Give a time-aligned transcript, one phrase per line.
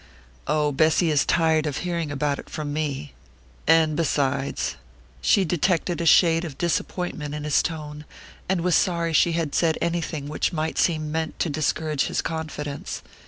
[0.47, 3.13] "Oh, Bessy is tired of hearing about it from me;
[3.67, 4.75] and besides"
[5.21, 8.05] She detected a shade of disappointment in his tone,
[8.49, 13.03] and was sorry she had said anything which might seem meant to discourage his confidence.